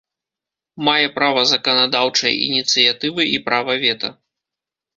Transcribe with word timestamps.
Мае 0.87 1.09
права 1.17 1.43
заканадаўчай 1.51 2.33
ініцыятывы 2.47 3.29
і 3.37 3.39
права 3.51 3.73
вета. 3.87 4.15